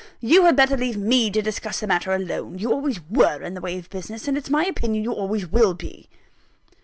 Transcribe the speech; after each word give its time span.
You 0.19 0.45
had 0.45 0.55
better 0.55 0.75
leave 0.75 0.97
me 0.97 1.29
to 1.29 1.43
discuss 1.43 1.79
the 1.79 1.85
matter 1.85 2.11
alone 2.11 2.57
you 2.57 2.71
always 2.71 2.99
were 3.07 3.43
in 3.43 3.53
the 3.53 3.61
way 3.61 3.77
of 3.77 3.91
business, 3.91 4.27
and 4.27 4.35
it's 4.35 4.49
my 4.49 4.65
opinion 4.65 5.03
you 5.03 5.11
always 5.13 5.45
will 5.45 5.75
be." 5.75 6.09